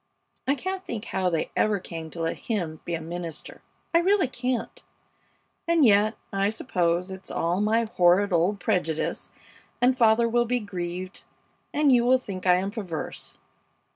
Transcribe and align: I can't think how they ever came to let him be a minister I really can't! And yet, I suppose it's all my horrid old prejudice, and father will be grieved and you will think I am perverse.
I 0.47 0.55
can't 0.55 0.83
think 0.83 1.05
how 1.05 1.29
they 1.29 1.51
ever 1.55 1.79
came 1.79 2.09
to 2.09 2.21
let 2.21 2.35
him 2.49 2.79
be 2.85 2.95
a 2.95 3.01
minister 3.01 3.61
I 3.93 3.99
really 3.99 4.27
can't! 4.27 4.83
And 5.67 5.85
yet, 5.85 6.15
I 6.33 6.49
suppose 6.49 7.11
it's 7.11 7.29
all 7.29 7.61
my 7.61 7.83
horrid 7.83 8.33
old 8.33 8.59
prejudice, 8.59 9.29
and 9.79 9.95
father 9.95 10.27
will 10.27 10.45
be 10.45 10.59
grieved 10.59 11.25
and 11.71 11.91
you 11.91 12.03
will 12.03 12.17
think 12.17 12.47
I 12.47 12.55
am 12.55 12.71
perverse. 12.71 13.37